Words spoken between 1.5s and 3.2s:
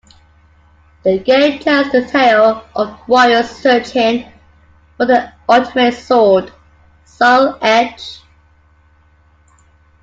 tells the tale of